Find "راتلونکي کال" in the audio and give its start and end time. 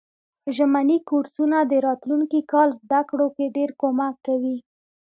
1.87-2.69